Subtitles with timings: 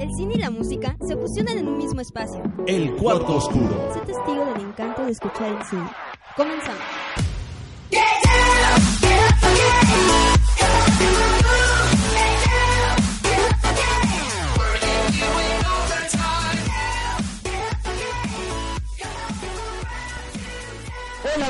[0.00, 2.42] El cine y la música se fusionan en un mismo espacio.
[2.66, 3.92] El cuarto oscuro.
[3.92, 5.90] Sé testigo del encanto de escuchar el cine.
[6.34, 6.80] Comenzamos.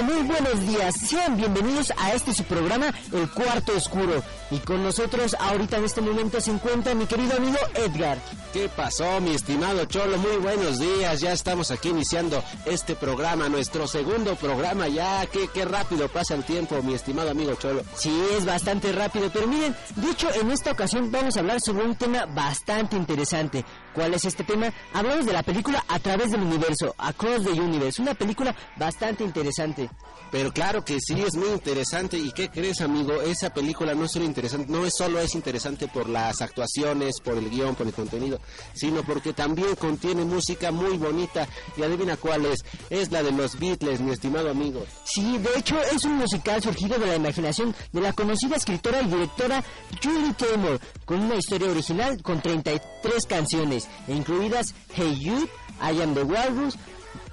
[0.01, 0.95] Hola, muy buenos días.
[0.97, 4.23] Sean bienvenidos a este su programa, El Cuarto Oscuro.
[4.51, 8.19] Y con nosotros ahorita en este momento se encuentra mi querido amigo Edgar.
[8.53, 10.19] ¿Qué pasó, mi estimado Cholo?
[10.19, 11.21] Muy buenos días.
[11.21, 14.89] Ya estamos aquí iniciando este programa, nuestro segundo programa.
[14.89, 17.83] Ya, qué, qué rápido pasa el tiempo, mi estimado amigo Cholo.
[17.95, 21.85] Sí, es bastante rápido, pero miren, de hecho en esta ocasión vamos a hablar sobre
[21.85, 23.65] un tema bastante interesante.
[23.95, 24.73] ¿Cuál es este tema?
[24.95, 29.90] Hablamos de la película A través del universo, Across the Universe, una película bastante interesante.
[30.31, 32.17] Pero claro que sí, es muy interesante.
[32.17, 33.21] ¿Y qué crees, amigo?
[33.21, 37.37] Esa película no es solo interesante, no es solo es interesante por las actuaciones, por
[37.37, 38.41] el guion, por el contenido,
[38.73, 41.49] sino porque también contiene música muy bonita.
[41.77, 42.65] Y adivina cuál es.
[42.91, 44.85] Es la de los Beatles, mi estimado amigo.
[45.05, 49.07] Sí, de hecho es un musical surgido de la imaginación de la conocida escritora y
[49.07, 49.65] directora
[50.03, 55.49] Julie Taymor, con una historia original con 33 canciones, incluidas Hey You,
[55.83, 56.77] I Am the Walrus,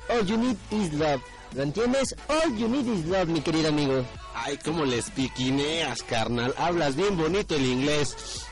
[0.09, 1.21] All You Need Is Love.
[1.57, 2.15] ¿Lo entiendes?
[2.27, 4.05] All You Need Is Love, mi querido amigo.
[4.35, 6.53] Ay, cómo les piquineas, carnal.
[6.55, 8.45] Hablas bien bonito el inglés.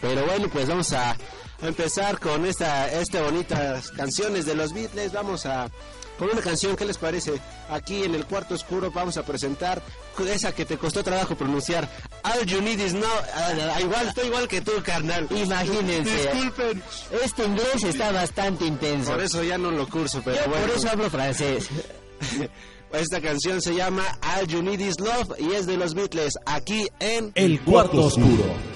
[0.00, 1.16] Pero bueno, pues vamos a, a
[1.66, 5.12] empezar con esta, esta bonitas canciones de los Beatles.
[5.12, 5.70] Vamos a
[6.18, 7.34] con una canción, ¿qué les parece?
[7.68, 9.82] Aquí en el cuarto oscuro vamos a presentar
[10.26, 11.86] esa que te costó trabajo pronunciar.
[12.24, 13.06] All you need is no.
[13.34, 15.28] ah, igual, estoy igual que tú, carnal.
[15.30, 16.32] Imagínense.
[16.32, 16.82] Disculpen.
[17.22, 19.12] Este inglés está bastante intenso.
[19.12, 20.66] Por eso ya no lo curso, pero Yo bueno.
[20.68, 21.68] por eso hablo francés.
[22.92, 26.86] Esta canción se llama All You Need Is Love y es de los Beatles aquí
[27.00, 28.75] en El cuarto oscuro.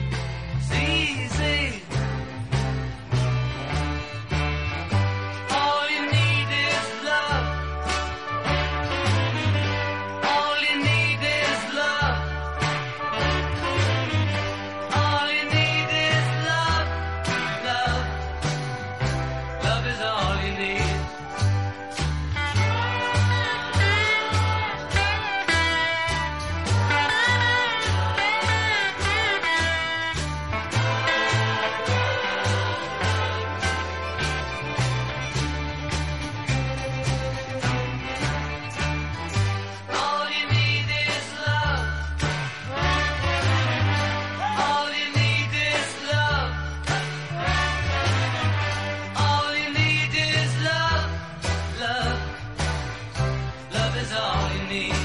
[54.01, 54.99] Is all you need.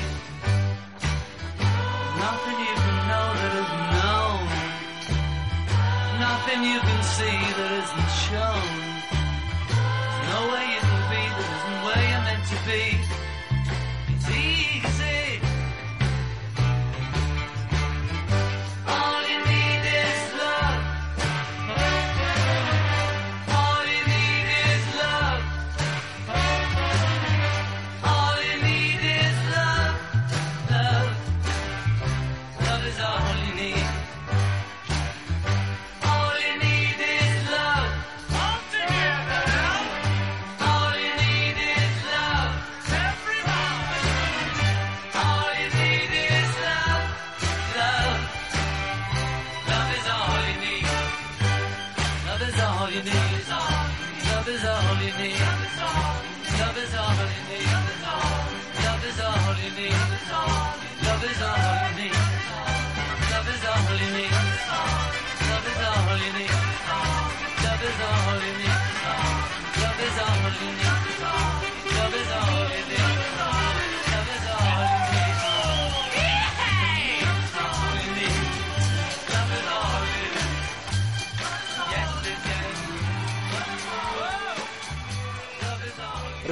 [2.24, 4.42] Nothing you can know that isn't known.
[6.26, 8.75] Nothing you can see that isn't shown.
[55.16, 55.24] Love
[72.14, 73.05] is all you need.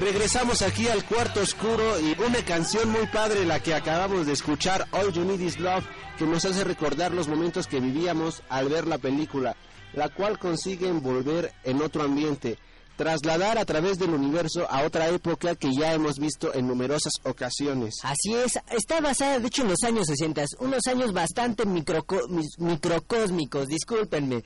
[0.04, 4.86] Regresamos aquí al cuarto oscuro y una canción muy padre la que acabamos de escuchar,
[4.92, 5.84] All You Need Is Love,
[6.18, 9.56] que nos hace recordar los momentos que vivíamos al ver la película,
[9.94, 12.58] la cual consigue envolver en otro ambiente,
[12.96, 17.94] trasladar a través del universo a otra época que ya hemos visto en numerosas ocasiones.
[18.02, 22.28] Así es, está basada de hecho en los años 60, unos años bastante microco-
[22.58, 24.44] microcósmicos, discúlpenme.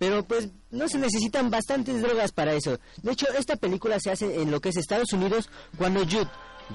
[0.00, 2.78] Pero pues no se necesitan bastantes drogas para eso.
[3.02, 6.26] De hecho, esta película se hace en lo que es Estados Unidos cuando Jude,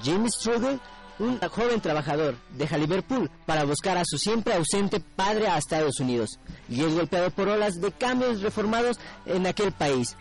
[0.04, 0.78] James Struggle,
[1.18, 6.38] un joven trabajador, deja Liverpool para buscar a su siempre ausente padre a Estados Unidos
[6.68, 10.16] y es golpeado por olas de cambios reformados en aquel país.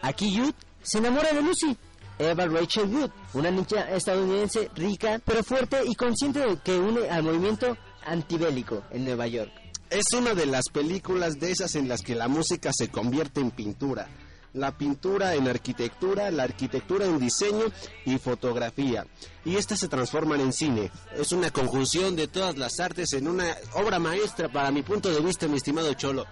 [0.00, 1.76] Aquí Jude se enamora de Lucy,
[2.18, 7.22] Eva Rachel Wood, una niña estadounidense rica pero fuerte y consciente de que une al
[7.22, 7.76] movimiento
[8.06, 9.65] antibélico en Nueva York.
[9.90, 13.52] Es una de las películas de esas en las que la música se convierte en
[13.52, 14.08] pintura.
[14.52, 17.66] La pintura en arquitectura, la arquitectura en diseño
[18.04, 19.06] y fotografía.
[19.44, 20.90] Y estas se transforman en cine.
[21.16, 25.20] Es una conjunción de todas las artes en una obra maestra para mi punto de
[25.20, 26.26] vista, mi estimado Cholo.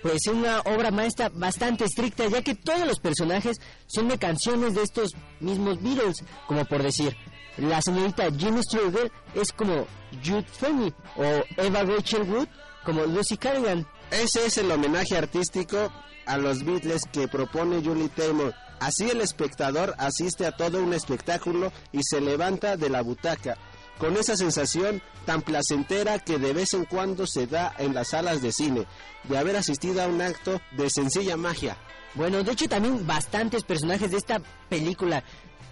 [0.00, 3.56] Pues es una obra maestra bastante estricta, ya que todos los personajes
[3.86, 7.16] son de canciones de estos mismos Beatles, como por decir,
[7.56, 9.86] la señorita Jimmy Struggle es como
[10.24, 11.22] Jude Fenny, o
[11.56, 12.48] Eva Rachel Wood
[12.84, 13.86] como Lucy Carrigan.
[14.10, 15.92] Ese es el homenaje artístico
[16.26, 18.54] a los Beatles que propone Julie Taymor.
[18.80, 23.56] Así el espectador asiste a todo un espectáculo y se levanta de la butaca,
[23.98, 28.42] con esa sensación tan placentera que de vez en cuando se da en las salas
[28.42, 28.86] de cine,
[29.24, 31.76] de haber asistido a un acto de sencilla magia.
[32.14, 35.22] Bueno, de hecho también bastantes personajes de esta película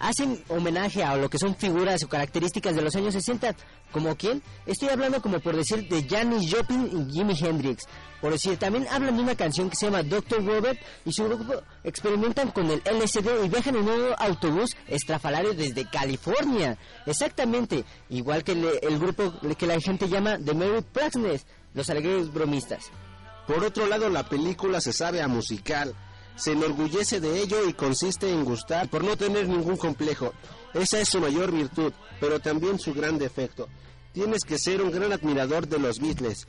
[0.01, 3.55] hacen homenaje a lo que son figuras o características de los años 60.
[3.91, 4.41] ¿Como quién?
[4.65, 7.83] Estoy hablando como por decir de Janis Joplin y Jimi Hendrix.
[8.19, 10.45] Por decir, también hablan de una canción que se llama Dr.
[10.45, 11.53] Robert y su grupo
[11.83, 16.77] experimentan con el LSD y viajan en un autobús estrafalario desde California.
[17.05, 22.31] Exactamente, igual que le- el grupo que la gente llama The Merry Praxness, los alegres
[22.31, 22.85] bromistas.
[23.47, 25.93] Por otro lado, la película se sabe a musical.
[26.35, 30.33] Se enorgullece de ello y consiste en gustar por no tener ningún complejo.
[30.73, 33.67] Esa es su mayor virtud, pero también su gran defecto.
[34.13, 36.47] Tienes que ser un gran admirador de los Beatles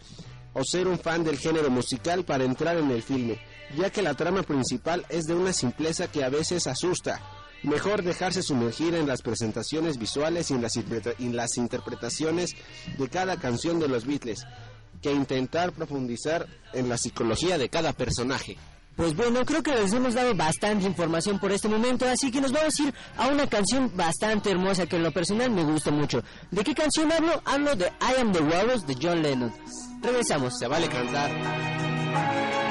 [0.55, 3.41] o ser un fan del género musical para entrar en el filme,
[3.77, 7.21] ya que la trama principal es de una simpleza que a veces asusta.
[7.63, 12.51] Mejor dejarse sumergir en las presentaciones visuales y en las, interpretaciones
[12.99, 14.45] de cada canción de los Beatles,
[15.01, 18.59] que intentar profundizar en la psicología de cada personaje.
[18.97, 22.53] Pues bueno, creo que les hemos dado bastante información por este momento, así que nos
[22.53, 26.23] vamos a ir a una canción bastante hermosa que en lo personal me gusta mucho.
[26.51, 27.41] ¿De qué canción hablo?
[27.45, 29.53] Hablo de I Am the Walrus de John Lennon.
[30.03, 30.59] Regresamos.
[30.59, 32.62] Se vale cantar.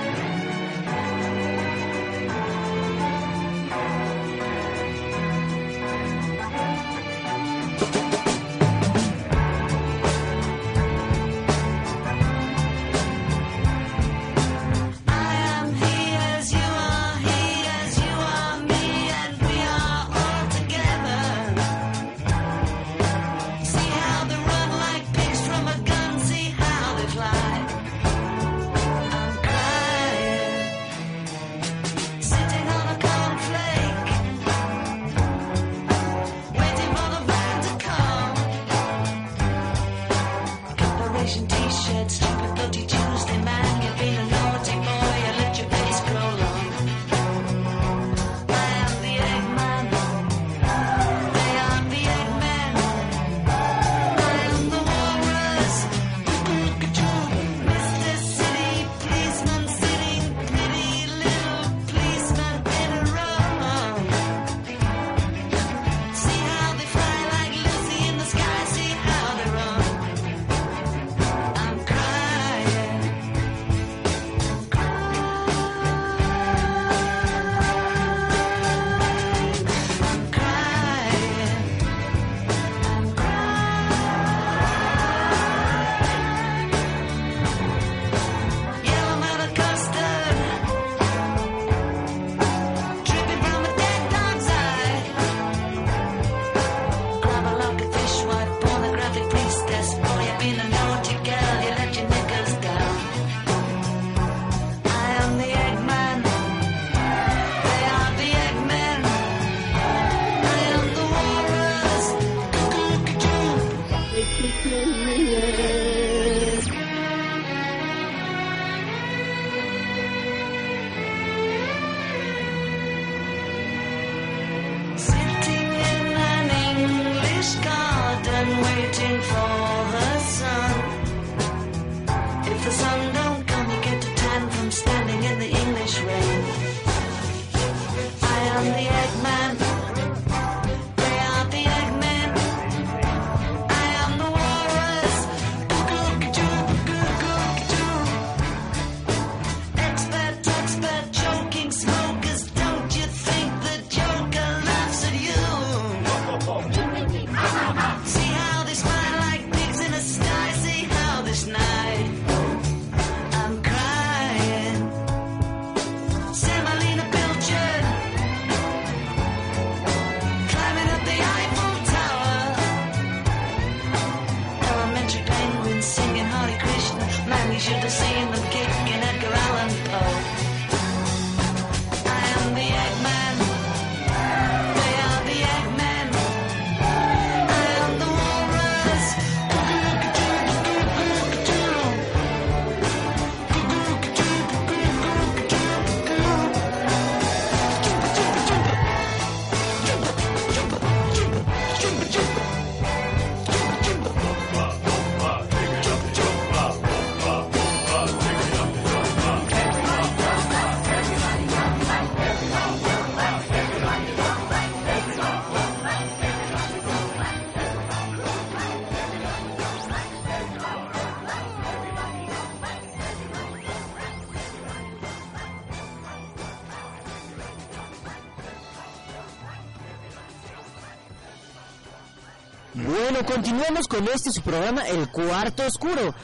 [232.74, 236.16] Bueno, continuamos con este su programa El Cuarto Oscuro.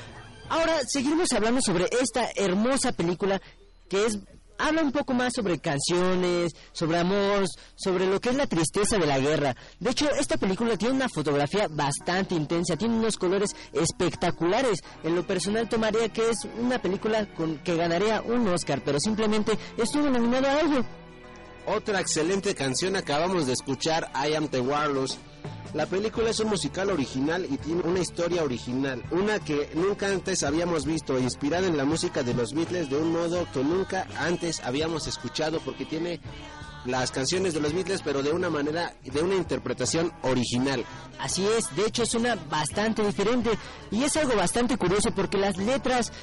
[0.47, 3.41] Ahora seguimos hablando sobre esta hermosa película
[3.89, 4.17] que es
[4.57, 9.05] habla un poco más sobre canciones, sobre amor, sobre lo que es la tristeza de
[9.05, 9.57] la guerra.
[9.81, 14.79] De hecho, esta película tiene una fotografía bastante intensa, tiene unos colores espectaculares.
[15.03, 19.57] En lo personal tomaría que es una película con que ganaría un Oscar, pero simplemente
[19.77, 20.85] estuvo nominado a ello.
[21.65, 25.19] Otra excelente canción acabamos de escuchar, I Am the Warlords.
[25.73, 30.43] La película es un musical original y tiene una historia original, una que nunca antes
[30.43, 34.61] habíamos visto, inspirada en la música de los Beatles de un modo que nunca antes
[34.63, 36.19] habíamos escuchado porque tiene
[36.85, 40.85] las canciones de los Beatles pero de una manera, de una interpretación original.
[41.19, 43.51] Así es, de hecho suena bastante diferente
[43.91, 46.13] y es algo bastante curioso porque las letras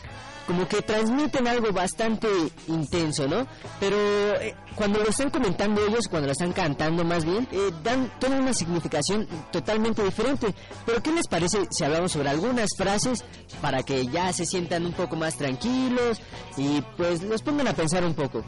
[0.46, 2.28] como que transmiten algo bastante
[2.68, 3.46] intenso, ¿no?
[3.80, 3.96] Pero
[4.40, 8.38] eh, cuando lo están comentando ellos, cuando lo están cantando más bien, eh, dan toda
[8.38, 10.54] una significación totalmente diferente.
[10.84, 13.24] Pero ¿qué les parece si hablamos sobre algunas frases
[13.60, 16.20] para que ya se sientan un poco más tranquilos
[16.56, 18.44] y pues los pongan a pensar un poco?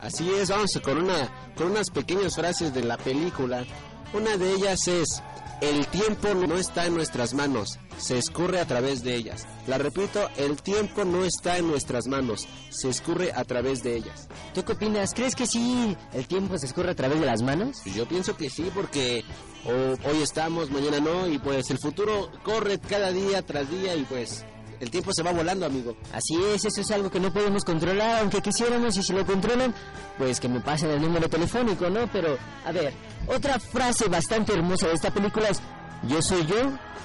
[0.00, 3.64] Así es, vamos con una con unas pequeñas frases de la película.
[4.12, 5.22] Una de ellas es
[5.60, 9.46] el tiempo no está en nuestras manos, se escurre a través de ellas.
[9.66, 14.28] La repito, el tiempo no está en nuestras manos, se escurre a través de ellas.
[14.54, 15.14] ¿Tú qué opinas?
[15.14, 17.82] ¿Crees que sí el tiempo se escurre a través de las manos?
[17.84, 19.24] Yo pienso que sí, porque
[19.64, 24.04] o- hoy estamos, mañana no, y pues el futuro corre cada día tras día y
[24.04, 24.44] pues
[24.80, 25.96] el tiempo se va volando, amigo.
[26.12, 29.74] Así es, eso es algo que no podemos controlar, aunque quisiéramos y si lo controlan,
[30.16, 32.06] pues que me pasen el número telefónico, ¿no?
[32.12, 32.92] Pero, a ver,
[33.26, 35.60] otra frase bastante hermosa de esta película es,
[36.04, 36.56] yo soy yo,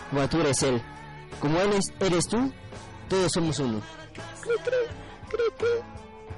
[0.10, 0.82] como tú eres él.
[1.39, 2.51] Como él es, eres tú,
[3.10, 3.82] todos somos uno.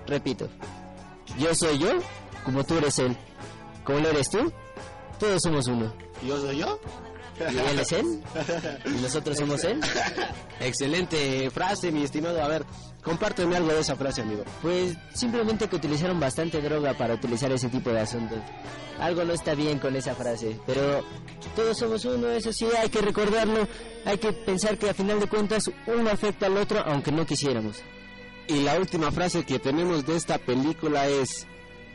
[0.07, 0.47] Repito,
[1.37, 1.99] yo soy yo,
[2.43, 3.17] como tú eres él.
[3.83, 4.51] Como él eres tú,
[5.19, 5.93] todos somos uno.
[6.25, 6.79] ¿Yo soy yo?
[7.39, 8.23] Y él es él,
[8.85, 9.81] y nosotros somos él.
[10.59, 12.41] Excelente frase, mi estimado.
[12.41, 12.65] A ver,
[13.03, 14.43] compárteme algo de esa frase, amigo.
[14.61, 18.39] Pues simplemente que utilizaron bastante droga para utilizar ese tipo de asuntos.
[18.99, 21.03] Algo no está bien con esa frase, pero
[21.55, 23.67] todos somos uno, eso sí, hay que recordarlo,
[24.05, 27.83] hay que pensar que a final de cuentas uno afecta al otro aunque no quisiéramos.
[28.47, 31.47] Y la última frase que tenemos de esta película es,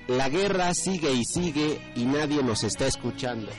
[0.09, 3.51] la guerra sigue y sigue y nadie nos está escuchando.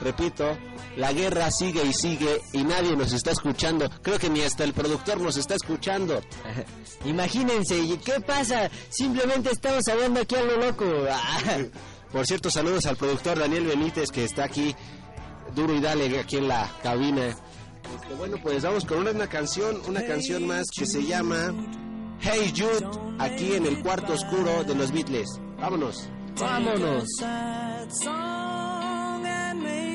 [0.00, 0.56] Repito,
[0.96, 3.88] la guerra sigue y sigue y nadie nos está escuchando.
[4.02, 6.20] Creo que ni hasta el productor nos está escuchando.
[7.04, 8.70] Imagínense, ¿y ¿qué pasa?
[8.90, 10.84] Simplemente estamos hablando aquí a lo loco.
[12.12, 14.74] Por cierto, saludos al productor Daniel Benítez que está aquí
[15.54, 17.26] duro y dale aquí en la cabina.
[17.28, 21.54] Este, bueno, pues vamos con una, una canción, una canción más que se llama
[22.20, 22.86] Hey Jude,
[23.18, 25.40] aquí en el cuarto oscuro de los Beatles.
[25.58, 26.08] Vámonos.
[26.38, 27.08] Vámonos.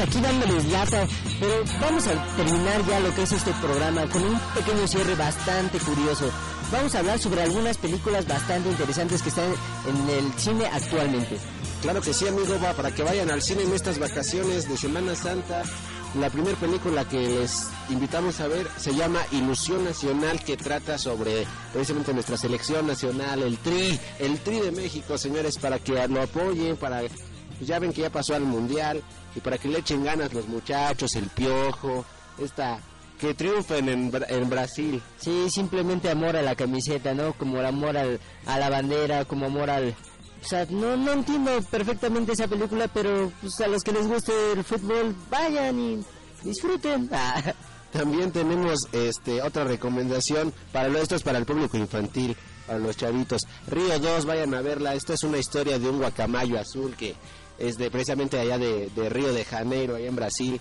[0.00, 1.06] Aquí dándoles lata,
[1.40, 5.78] pero vamos a terminar ya lo que es este programa con un pequeño cierre bastante
[5.78, 6.30] curioso.
[6.70, 9.52] Vamos a hablar sobre algunas películas bastante interesantes que están
[9.86, 11.38] en el cine actualmente.
[11.82, 15.62] Claro que sí, amigo, para que vayan al cine en estas vacaciones de Semana Santa.
[16.18, 21.46] La primera película que les invitamos a ver se llama Ilusión Nacional, que trata sobre
[21.72, 26.76] precisamente nuestra selección nacional, el Tri, el Tri de México, señores, para que lo apoyen,
[26.76, 27.02] para
[27.60, 29.02] ya ven que ya pasó al mundial
[29.34, 32.04] y para que le echen ganas los muchachos, el piojo,
[32.38, 32.80] esta
[33.18, 35.02] que triunfen en, en Brasil.
[35.18, 37.32] Sí, simplemente amor a la camiseta, ¿no?
[37.34, 39.94] Como el amor al, a la bandera, como amor al...
[40.40, 44.32] O sea, no, no entiendo perfectamente esa película, pero pues, a los que les guste
[44.52, 46.04] el fútbol, vayan y
[46.44, 47.08] disfruten.
[47.12, 47.42] Ah,
[47.92, 52.36] También tenemos este otra recomendación para lo esto es para el público infantil,
[52.66, 53.42] para los chavitos.
[53.66, 54.94] Río 2, vayan a verla.
[54.94, 57.16] Esta es una historia de un guacamayo azul que
[57.58, 60.60] es de precisamente allá de, de Río de Janeiro, allá en Brasil.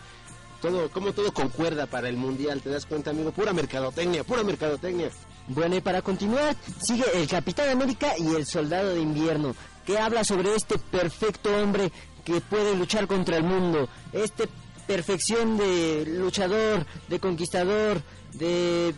[0.61, 3.31] Todo, como todo concuerda para el mundial, ¿te das cuenta, amigo?
[3.31, 5.09] Pura mercadotecnia, pura mercadotecnia.
[5.47, 9.55] Bueno, y para continuar, sigue el Capitán América y el Soldado de Invierno,
[9.85, 11.91] que habla sobre este perfecto hombre
[12.25, 14.49] que puede luchar contra el mundo, este
[14.87, 18.01] perfección de luchador, de conquistador,
[18.33, 18.93] de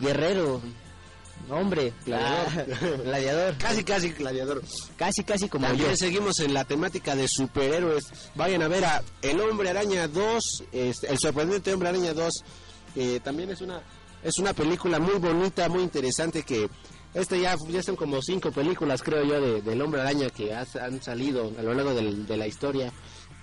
[0.00, 0.60] guerrero,
[1.50, 2.46] hombre, Gladiador.
[2.56, 4.62] ah, gladiador, Casi, casi gladiador.
[4.96, 5.72] casi, casi como yo.
[5.74, 8.04] También seguimos en la temática de superhéroes.
[8.34, 12.32] Vayan a ver a El Hombre Araña 2, este, El Sorprendente Hombre Araña 2,
[12.94, 13.82] que también es una
[14.22, 16.70] es una película muy bonita, muy interesante que
[17.12, 20.76] este ya, ya son como cinco películas creo yo de, del Hombre Araña que has-
[20.76, 22.90] han salido a lo largo del- de la historia.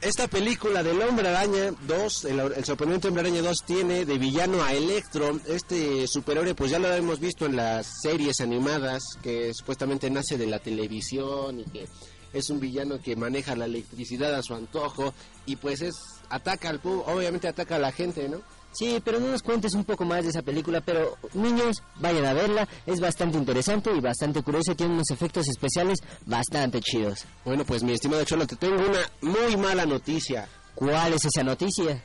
[0.01, 4.63] Esta película del Hombre Araña 2, el, el sorprendente Hombre Araña 2 tiene de villano
[4.63, 5.39] a Electro.
[5.47, 10.47] Este superhéroe pues ya lo hemos visto en las series animadas que supuestamente nace de
[10.47, 11.87] la televisión y que
[12.33, 15.13] es un villano que maneja la electricidad a su antojo
[15.45, 15.95] y pues es
[16.29, 18.41] ataca al obviamente ataca a la gente, ¿no?
[18.71, 22.33] Sí, pero no nos cuentes un poco más de esa película, pero niños, vayan a
[22.33, 27.25] verla, es bastante interesante y bastante curiosa, tiene unos efectos especiales bastante chidos.
[27.43, 30.47] Bueno, pues mi estimado Cholo, te tengo una muy mala noticia.
[30.73, 32.01] ¿Cuál es esa noticia?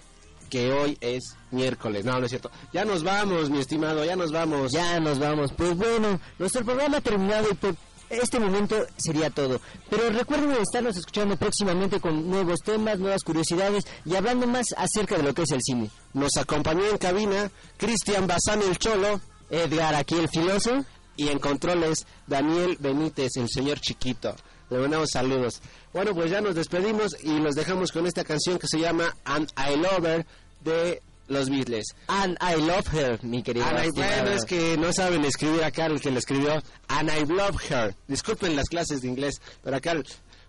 [0.49, 2.05] que hoy es miércoles.
[2.05, 2.51] No, no es cierto.
[2.73, 4.73] Ya nos vamos, mi estimado, ya nos vamos.
[4.73, 5.53] Ya nos vamos.
[5.53, 7.75] Pues bueno, nuestro programa ha terminado y por
[8.11, 9.61] este momento sería todo.
[9.91, 15.23] Pero recuerden estarnos escuchando próximamente con nuevos temas, nuevas curiosidades y hablando más acerca de
[15.23, 15.91] lo que es el cine.
[16.13, 20.85] Nos acompañó en cabina Cristian Bazán el Cholo Edgar, aquí el filoso.
[21.19, 24.35] y en controles Daniel Benítez, el señor chiquito.
[24.69, 25.63] Le mandamos saludos.
[25.93, 29.49] Bueno, pues ya nos despedimos y los dejamos con esta canción que se llama And
[29.57, 30.27] I Love Her
[30.61, 31.85] de los Beatles.
[32.09, 33.67] And I love her, mi querido.
[33.67, 36.63] And I, bueno, es que no saben escribir acá el que lo escribió.
[36.89, 37.95] And I love her.
[38.09, 39.95] Disculpen las clases de inglés, pero acá...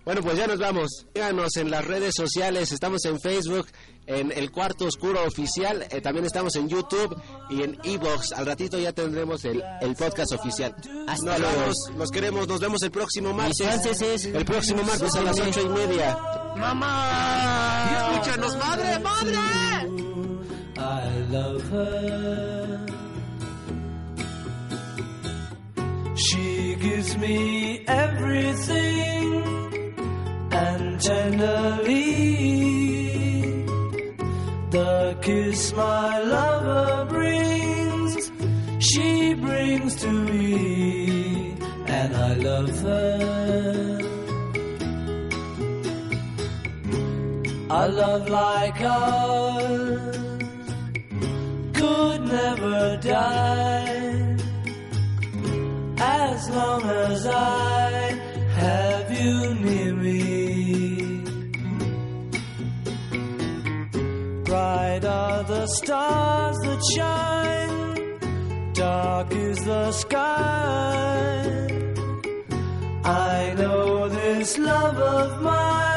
[0.06, 1.06] Bueno, pues ya nos vamos.
[1.14, 2.72] Síganos en las redes sociales.
[2.72, 3.68] Estamos en Facebook,
[4.06, 5.86] en El Cuarto Oscuro Oficial.
[5.90, 7.14] eh, también estamos en YouTube
[7.50, 8.32] y en Evox.
[8.32, 10.74] Al ratito ya tendremos el, el podcast oficial.
[11.10, 11.60] Hasta nos luego.
[11.60, 12.48] vamos, los queremos.
[12.48, 13.58] Nos vemos el próximo martes.
[13.68, 14.26] franceses.
[14.28, 16.18] El próximo martes a las ocho y media.
[16.56, 18.12] ¡Mamá!
[18.14, 19.97] ¡Escúchanos, madre, madre!
[21.38, 22.86] I love her.
[26.16, 29.44] She gives me everything
[30.52, 32.04] and tenderly
[34.72, 38.32] the kiss my lover brings,
[38.80, 44.00] she brings to me, and I love her.
[47.70, 49.57] A love like ours
[51.78, 54.36] could never die
[56.00, 57.92] as long as I
[58.64, 61.22] have you near me.
[64.44, 70.38] Bright are the stars that shine, dark is the sky.
[73.04, 75.97] I know this love of mine